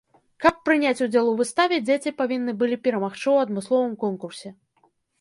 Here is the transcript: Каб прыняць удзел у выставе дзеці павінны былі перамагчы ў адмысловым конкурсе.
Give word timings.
Каб 0.45 0.55
прыняць 0.69 1.03
удзел 1.07 1.25
у 1.33 1.35
выставе 1.43 1.79
дзеці 1.87 2.15
павінны 2.23 2.57
былі 2.65 2.83
перамагчы 2.91 3.25
ў 3.35 3.49
адмысловым 3.49 3.93
конкурсе. 4.09 4.49